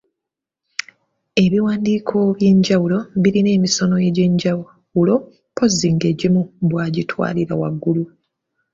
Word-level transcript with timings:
Ebiwandiiko 1.43 2.15
eby’enjawulo 2.31 2.97
birina 3.21 3.49
emisono 3.57 3.95
egy’enjawulo 4.07 5.15
mpozzi 5.51 5.87
ng’egimu 5.95 6.41
bwa 6.69 6.85
twagira 7.09 7.53
waggulu. 7.61 8.03